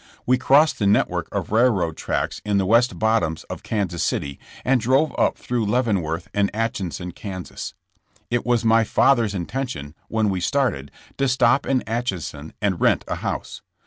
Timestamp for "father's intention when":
8.83-10.31